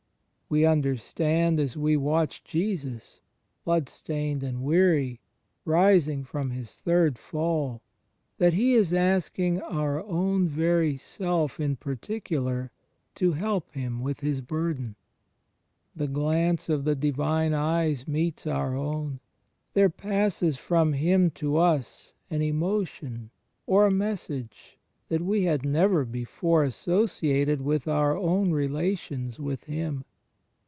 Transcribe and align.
We 0.51 0.63
xmderstand 0.63 1.59
as 1.59 1.77
we 1.77 1.95
watch 1.95 2.43
Jesus, 2.43 3.21
bloodstained 3.63 4.43
and 4.43 4.61
weary, 4.63 5.21
rising 5.63 6.25
from 6.25 6.49
His 6.49 6.75
third 6.75 7.17
fall, 7.17 7.81
that 8.37 8.51
He 8.53 8.73
is 8.73 8.91
asking 8.91 9.61
our 9.61 10.01
own 10.03 10.49
very 10.49 10.97
self 10.97 11.57
in 11.61 11.77
particular 11.77 12.69
to 13.15 13.31
help 13.31 13.71
Him 13.71 14.01
with 14.01 14.19
His 14.19 14.41
bxirden. 14.41 14.95
The 15.95 16.09
glance 16.09 16.67
of 16.67 16.83
the 16.83 16.95
Divine 16.95 17.53
Eyes 17.53 18.05
meets 18.05 18.45
our 18.45 18.75
own; 18.75 19.21
there 19.73 19.89
passes 19.89 20.57
from 20.57 20.91
Him 20.91 21.29
to 21.29 21.55
us 21.55 22.11
an 22.29 22.41
emotion 22.41 23.29
or 23.65 23.85
a 23.85 23.89
message 23.91 24.77
that 25.07 25.21
we 25.21 25.43
had 25.43 25.63
never 25.63 26.03
before 26.03 26.65
associated 26.65 27.61
with 27.61 27.87
our 27.87 28.17
own 28.17 28.51
relations 28.51 29.39
with 29.39 29.63
Him. 29.63 30.03